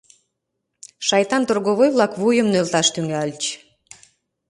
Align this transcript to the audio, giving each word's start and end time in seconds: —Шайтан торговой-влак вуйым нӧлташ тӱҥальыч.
—Шайтан 1.07 1.43
торговой-влак 1.49 2.11
вуйым 2.21 2.47
нӧлташ 2.53 2.87
тӱҥальыч. 2.93 3.43